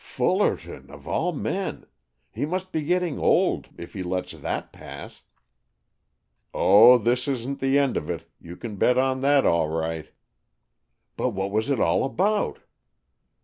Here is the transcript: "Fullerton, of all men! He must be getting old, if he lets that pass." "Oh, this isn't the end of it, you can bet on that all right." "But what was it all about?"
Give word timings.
"Fullerton, 0.03 0.89
of 0.89 1.07
all 1.07 1.31
men! 1.31 1.85
He 2.31 2.43
must 2.47 2.71
be 2.71 2.81
getting 2.81 3.19
old, 3.19 3.69
if 3.77 3.93
he 3.93 4.01
lets 4.01 4.31
that 4.31 4.73
pass." 4.73 5.21
"Oh, 6.55 6.97
this 6.97 7.27
isn't 7.27 7.59
the 7.59 7.77
end 7.77 7.95
of 7.97 8.09
it, 8.09 8.27
you 8.39 8.57
can 8.57 8.77
bet 8.77 8.97
on 8.97 9.19
that 9.19 9.45
all 9.45 9.69
right." 9.69 10.09
"But 11.17 11.35
what 11.35 11.51
was 11.51 11.69
it 11.69 11.79
all 11.79 12.03
about?" 12.03 12.57